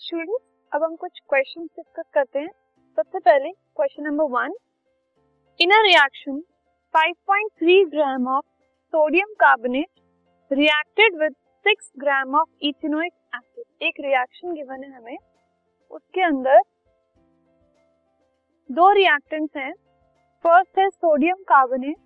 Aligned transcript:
Students 0.00 0.44
अब 0.72 0.82
हम 0.84 0.94
कुछ 0.96 1.18
क्वेश्चन 1.28 1.64
डिस्कस 1.66 2.04
करते 2.14 2.38
हैं। 2.38 2.50
सबसे 2.98 3.18
पहले 3.18 3.50
question 3.50 4.02
number 4.02 4.24
one 4.30 4.54
in 5.60 5.70
a 5.70 5.80
reaction 5.82 6.40
5.3 6.94 7.84
gram 7.90 8.28
of 8.28 8.46
sodium 8.92 9.34
carbonate 9.34 10.00
reacted 10.50 11.18
with 11.20 11.34
6 11.66 11.90
gram 11.98 12.34
of 12.34 12.48
ethanoic 12.62 13.12
acid 13.34 13.82
एक 13.82 14.00
रिएक्शन 14.00 14.54
गिवन 14.54 14.84
है 14.84 14.96
हमें। 14.96 15.16
उसके 15.90 16.22
अंदर 16.22 16.60
दो 18.70 18.90
रिएक्टेंट्स 18.92 19.56
हैं। 19.56 19.72
फ़र्स्ट 20.44 20.78
है 20.78 20.88
सोडियम 20.90 21.42
कार्बोनेट 21.48 21.96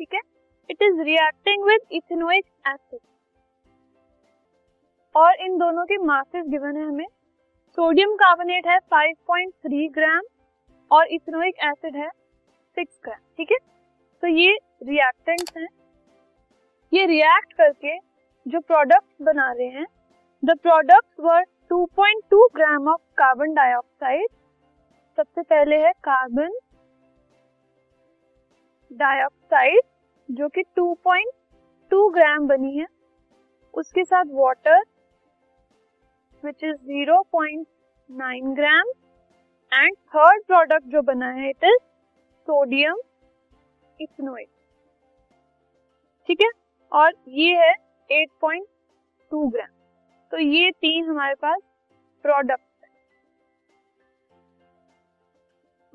ठीक 0.00 0.14
है? 0.14 0.20
It 0.70 0.82
is 0.82 1.00
reacting 1.02 1.64
with 1.64 1.92
ethanoic 1.92 2.44
acid 2.66 3.00
और 5.16 5.40
इन 5.40 5.56
दोनों 5.58 5.84
के 5.84 5.96
मासेस 5.98 6.44
गिवन 6.46 6.76
है 6.76 6.82
हमें। 6.82 7.06
सोडियम 7.78 8.14
कार्बोनेट 8.14 8.66
है 8.66 8.78
5.3 8.92 9.88
ग्राम 9.92 10.22
और 10.90 11.06
इथेनोइक 11.06 11.54
एसिड 11.64 11.96
है 11.96 12.08
6 12.76 12.98
ग्राम 13.04 13.18
ठीक 13.36 13.50
है? 13.52 13.58
तो 14.22 14.26
ये 14.28 14.56
रिएक्टेंट्स 14.82 15.56
हैं। 15.56 15.68
ये 16.92 17.06
रिएक्ट 17.06 17.52
करके 17.52 17.96
जो 18.46 18.60
प्रोडक्ट्स 18.60 19.22
बना 19.22 19.50
रहे 19.52 19.66
हैं 19.68 19.86
the 20.42 20.56
products 20.58 21.20
were 21.20 21.44
2.2 21.70 22.40
gram 22.54 22.88
of 22.88 23.00
carbon 23.18 23.54
dioxide 23.54 24.26
सबसे 25.18 25.42
पहले 25.42 25.76
है 25.76 25.92
कार्बन 26.04 26.58
डाइऑक्साइड 28.90 29.80
जो 30.28 30.48
कि 30.48 30.62
2.2 30.78 32.08
ग्राम 32.10 32.46
बनी 32.48 32.76
है। 32.78 32.86
उसके 33.74 34.04
साथ 34.04 34.24
water 34.32 34.82
which 36.46 36.64
is 36.64 36.76
0.9 36.90 38.54
gram 38.56 38.90
and 39.72 39.96
third 40.14 40.42
product 40.46 40.86
जो 40.88 41.02
बना 41.04 41.30
है 41.32 41.48
इट 41.50 41.64
इज़ 41.64 41.78
सोडियम 42.48 43.00
इथनोइक 43.98 44.48
ठीक 46.28 46.40
है? 46.42 46.50
और 46.92 47.12
ये 47.30 47.54
है 47.56 47.72
8.2 48.10 49.50
ग्राम 49.52 49.74
तो 50.32 50.38
ये 50.38 50.70
तीन 50.72 51.08
हमारे 51.08 51.34
पास 51.34 51.60
प्रोडक्ट 52.24 52.64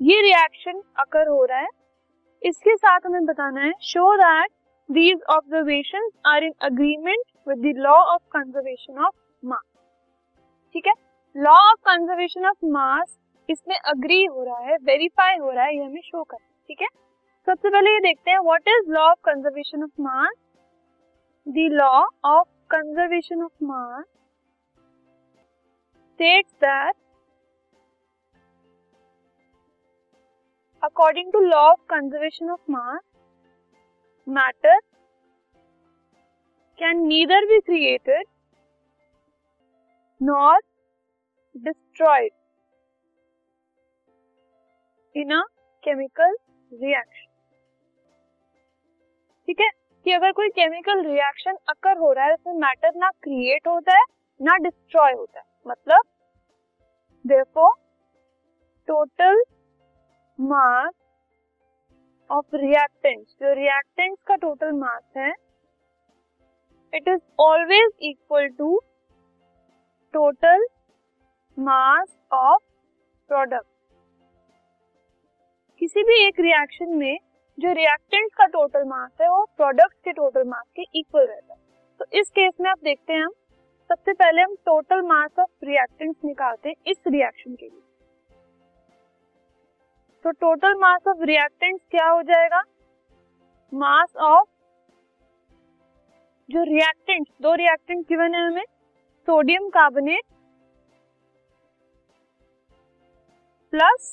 ये 0.00 0.20
रिएक्शन 0.22 0.80
अकर 1.00 1.28
हो 1.28 1.44
रहा 1.44 1.58
है। 1.58 1.68
इसके 2.42 2.74
साथ 2.76 3.00
हमें 3.06 3.24
बताना 3.26 3.60
है 3.60 3.72
show 3.82 4.14
that 4.16 4.50
these 4.88 5.20
observations 5.30 6.08
are 6.26 6.44
in 6.44 6.52
agreement 6.62 7.24
with 7.48 7.58
the 7.58 7.74
law 7.78 7.94
of 8.14 8.22
conservation 8.32 8.98
of 8.98 9.14
mass 9.42 9.71
ठीक 10.74 10.86
है? 10.86 10.92
Law 11.34 11.52
of 11.70 11.80
conservation 11.88 12.46
of 12.46 12.66
mass 12.72 13.18
इसमें 13.48 13.76
अग्री 13.76 14.24
हो 14.24 14.44
रहा 14.44 14.58
है 14.70 14.76
वेरीफाई 14.84 15.36
हो 15.38 15.50
रहा 15.50 15.64
है, 15.64 15.76
ये 15.76 15.84
हमें 15.84 16.00
शो 16.04 16.22
कर 16.22 16.36
ठीक 16.36 16.82
है? 16.82 16.88
सबसे 17.46 17.70
पहले 17.70 17.90
ये 17.90 18.00
देखते 18.00 18.30
हैं 18.30 18.38
what 18.44 18.68
is 18.68 18.90
law 18.92 19.10
of 19.10 19.18
conservation 19.24 19.82
of 19.82 20.02
mass 20.02 20.34
the 21.46 21.68
law 21.72 21.94
of 22.30 22.48
conservation 22.70 23.42
of 23.44 23.64
mass 23.64 24.04
states 26.18 26.52
that 26.60 26.98
according 30.82 31.30
to 31.32 31.40
law 31.44 31.62
of 31.70 31.78
conservation 31.92 32.50
of 32.50 32.60
mass, 32.68 33.00
matter 34.26 34.74
can 36.78 37.00
neither 37.08 37.40
be 37.52 37.58
created 37.62 38.28
nor 40.20 40.52
destroyed 41.54 42.30
in 45.16 45.32
a 45.32 45.42
chemical 45.84 46.32
reaction. 46.72 47.28
ठीक 49.46 49.60
है? 49.60 49.70
कि 50.04 50.12
अगर 50.12 50.32
कोई 50.32 50.48
chemical 50.48 51.02
reaction 51.06 51.56
occur 51.68 51.98
हो 51.98 52.12
रहा 52.12 52.24
है, 52.24 52.34
उसमें 52.34 52.54
matter 52.54 52.92
ना 52.96 53.10
क्रिएट 53.10 53.68
होता 53.68 53.96
है, 53.96 54.04
ना 54.42 54.56
डिस्ट्रॉय 54.56 55.12
होता 55.12 55.40
है। 55.40 55.44
मतलब 55.66 56.02
therefore 57.26 57.72
total 58.88 59.42
mass 60.40 60.94
of 62.30 62.56
reactants 62.56 63.32
जो 63.42 63.52
रिएक्टेंट्स 63.52 64.22
का 64.22 64.34
टोटल 64.34 64.72
मास 64.72 65.02
है 65.16 65.34
it 66.94 67.08
is 67.08 67.20
always 67.40 67.92
equal 68.00 68.48
to 68.48 68.80
total 70.14 70.66
mass 71.58 72.16
of 72.32 72.62
product 73.30 73.66
किसी 75.80 76.02
भी 76.02 76.14
एक 76.26 76.40
रिएक्शन 76.40 76.94
में 76.96 77.18
जो 77.58 77.72
रिएक्टेंट 77.72 78.30
का 78.34 78.46
टोटल 78.46 78.84
मास 78.84 79.10
है, 79.20 79.28
वो 79.28 79.44
प्रोडक्ट 79.56 79.94
के 80.04 80.12
टोटल 80.12 80.48
मास 80.48 80.64
के 80.76 80.82
इक्वल 80.94 81.26
रहता 81.26 81.54
है। 81.54 81.60
तो 82.00 82.04
इस 82.12 82.30
केस 82.30 82.54
में 82.60 82.70
आप 82.70 82.78
देखते 82.84 83.12
हैं 83.12 83.22
हम, 83.22 83.32
सबसे 83.90 84.12
पहले 84.12 84.42
हम 84.42 84.54
टोटल 84.66 85.02
मास 85.02 85.38
ऑफ़ 85.38 85.64
रिएक्टेंट्स 85.64 86.24
निकालते 86.24 86.68
हैं 86.68 86.76
इस 86.86 86.96
रिएक्शन 87.06 87.54
के 87.54 87.68
लिए। 87.68 87.80
तो 90.24 90.30
टोटल 90.30 90.78
मास 90.78 91.08
ऑफ़ 91.08 91.22
रिएक्टेंट्स 91.22 91.84
क्या 91.90 92.08
हो 92.08 92.22
जाएगा? 92.22 92.62
मास 93.72 94.16
ऑफ़ 94.16 94.48
जो 96.48 96.62
रिएक्टेंट 96.64 97.28
दो 97.42 97.54
रिएक्टेंट 97.54 98.06
गिवन 98.08 98.34
है 98.34 98.46
हमें 98.46 98.64
sodium 99.28 99.68
carbonate 99.68 100.24
plus 103.72 104.08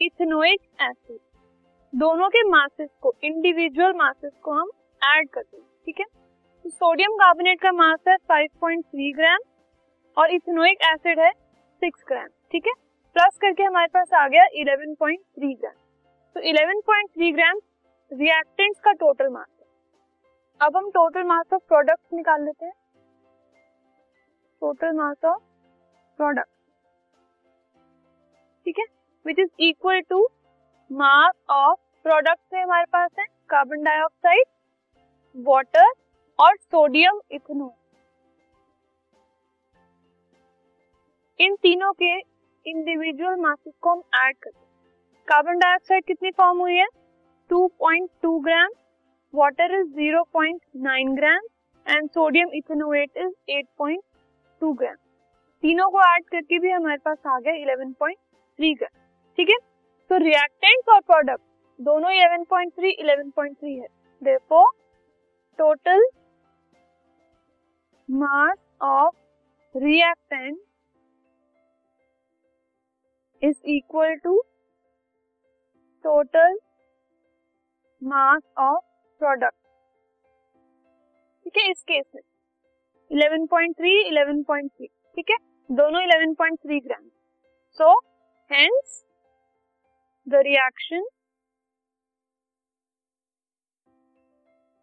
ethanoic 0.00 0.60
acid. 0.82 1.18
दोनों 1.92 2.28
के 2.28 2.42
मासेस 2.48 2.88
को 3.02 3.12
इंडिविजुअल 3.24 3.92
मासेस 3.96 4.32
को 4.42 4.52
हम 4.52 4.70
ऐड 5.02 5.28
करते 5.28 5.56
हैं 5.56 5.64
ठीक 5.86 6.00
है? 6.00 6.04
तो 6.04 6.70
सोडियम 6.70 7.14
कार्बोनेट 7.14 7.60
का 7.60 7.72
मास 7.72 8.00
है 8.08 8.16
5.3 8.32 9.12
ग्राम 9.16 9.38
और 10.16 10.30
इथेनोइक 10.30 10.82
एसिड 10.84 11.20
है 11.20 11.30
6 11.82 12.04
ग्राम 12.08 12.26
ठीक 12.52 12.66
है? 12.66 12.72
प्लस 13.16 13.38
करके 13.42 13.62
हमारे 13.62 13.88
पास 13.94 14.12
आ 14.14 14.26
गया 14.28 14.44
11.3 14.54 15.54
ग्राम 15.54 15.74
तो 16.36 16.40
11.3 16.42 17.32
ग्राम 17.34 17.60
रिएक्टेंट्स 18.10 18.80
का 18.80 18.92
टोटल 18.94 19.28
मास 19.28 19.48
है। 19.50 19.66
अब 20.60 20.76
हम 20.76 20.90
टोटल 20.90 21.24
मास 21.28 21.52
ऑफ़ 21.52 21.62
प्रोडक्ट्स 21.68 22.12
निकाल 22.14 22.44
लेते 22.44 22.66
हैं। 22.66 22.74
टोटल 24.62 24.92
मास 24.96 25.24
ऑफ़ 25.24 25.42
प्रोडक्ट 26.18 26.54
ठीक 28.66 28.78
है? 28.78 28.84
Which 29.26 29.38
is 29.38 29.48
equal 29.60 30.00
to 30.10 30.26
mass 30.90 31.32
of 31.50 31.78
product 32.04 32.40
से 32.50 32.60
हमारे 32.60 32.84
पास 32.92 33.10
है 33.18 33.24
कार्बन 33.50 33.82
डाइऑक्साइड 33.84 34.44
वाटर 35.36 35.92
और 36.38 36.56
सोडियम 36.56 37.20
इथेनॉल 37.30 37.70
इन 41.40 41.54
तीनों 41.62 41.92
के 41.92 42.12
इंडिविजुअल 42.66 43.40
मासेस 43.40 43.74
को 43.82 43.90
हम 43.90 44.02
ऐड 44.16 44.36
करते 44.36 44.58
हैं। 44.58 45.24
कार्बन 45.28 45.58
डाइऑक्साइड 45.58 46.04
कितनी 46.04 46.30
फॉर्म 46.30 46.58
हुई 46.58 46.76
है? 46.76 46.86
2.2 47.50 48.38
gram 48.44 48.70
water 49.34 49.80
is 49.80 49.88
0.9 49.94 51.16
gram 51.16 51.46
and 51.86 52.08
sodium 52.10 52.50
ethanoate 52.54 53.16
is 53.16 53.32
8.2 53.52 54.76
gram 54.78 54.96
तीनों 55.62 55.90
को 55.90 56.00
ऐड 56.06 56.24
करके 56.24 56.58
भी 56.58 56.70
हमारे 56.70 56.98
पास 57.04 57.18
आ 57.26 57.38
गया 57.38 57.54
11.3 58.58 58.74
ग्राम 58.78 59.02
ठीक 59.38 59.48
है? 59.50 59.56
तो 60.10 60.16
रिएक्टेंट्स 60.16 60.88
और 60.88 61.00
प्रोडक्ट 61.00 61.42
दोनों 61.78 62.10
11.3 62.10 62.92
11.3 63.00 63.80
है। 63.80 63.88
Therefore 64.22 64.66
total 65.58 66.06
mass 68.08 68.58
of 68.82 69.14
reactant 69.74 70.58
is 73.42 73.60
equal 73.66 74.14
to 74.14 74.40
total 76.04 76.58
mass 78.02 78.42
of 78.58 78.84
product 79.20 79.56
ठीक 81.44 81.56
है? 81.56 81.70
इस 81.70 81.82
केस 81.82 82.04
में। 82.14 82.22
11.3 83.10 84.02
11.3 84.10 84.88
ठीक 85.16 85.30
है? 85.30 85.36
दोनों 85.70 86.00
11.3 86.00 86.80
gram 86.84 87.08
so 87.78 88.15
hence 88.50 89.02
the 90.26 90.42
reaction 90.46 91.04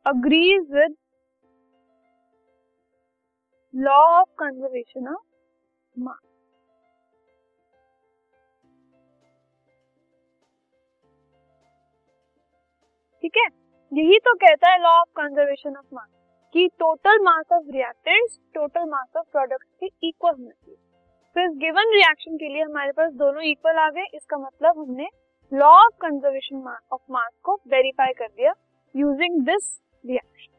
agrees 0.05 0.63
with 0.69 0.95
law 3.73 4.21
of 4.21 4.27
conservation 4.41 5.07
of 5.11 5.21
mass 5.95 6.19
ठीक 13.23 13.37
है? 13.37 13.47
यही 13.91 14.17
तो 14.19 14.33
कहता 14.35 14.71
है 14.71 14.81
law 14.81 14.89
of 14.99 15.09
conservation 15.17 15.75
of 15.77 15.85
mass 15.95 16.09
कि 16.55 16.67
total 16.79 17.23
mass 17.23 17.51
of 17.53 17.71
reactants 17.73 18.39
total 18.55 18.89
mass 18.89 19.17
of 19.17 19.25
products 19.31 19.69
के 19.79 20.07
इक्वल 20.07 20.33
होना। 20.33 20.62
तो 21.35 21.43
इस 21.43 21.51
गिवन 21.57 21.91
रिएक्शन 21.93 22.35
के 22.37 22.47
लिए 22.53 22.63
हमारे 22.63 22.91
पास 22.91 23.11
दोनों 23.13 23.43
इक्वल 23.43 23.77
आ 23.77 23.89
गए, 23.89 24.05
इसका 24.15 24.37
मतलब 24.37 24.79
हमने 24.79 25.07
law 25.51 25.69
of 25.77 25.95
conservation 26.01 26.75
of 26.93 27.01
mass 27.11 27.31
को 27.43 27.55
वेरीफाई 27.67 28.13
कर 28.13 28.27
दिया 28.27 28.53
using 28.95 29.39
this 29.41 29.79
reaction 30.03 30.51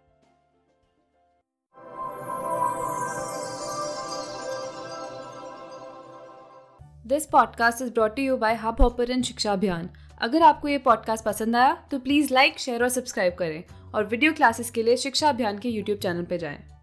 this 7.07 7.27
podcast 7.27 7.83
is 7.83 7.93
brought 7.93 8.19
you 8.19 8.37
by 8.37 8.55
Hubhopper 8.81 9.21
शिक्षा 9.23 9.53
अभियान 9.53 9.89
अगर 10.23 10.43
आपको 10.43 10.69
ये 10.69 10.79
पॉडकास्ट 10.85 11.25
पसंद 11.25 11.57
आया 11.57 11.75
तो 11.91 11.99
प्लीज़ 11.99 12.35
लाइक 12.35 12.59
शेयर 12.59 12.83
और 12.83 12.89
सब्सक्राइब 12.89 13.35
करें 13.35 13.63
और 13.95 14.05
वीडियो 14.05 14.33
क्लासेस 14.33 14.71
के 14.71 14.83
लिए 14.83 14.97
शिक्षा 14.97 15.29
अभियान 15.29 15.59
के 15.59 15.69
यूट्यूब 15.69 15.99
चैनल 15.99 16.25
पर 16.25 16.37
जाएँ। 16.37 16.74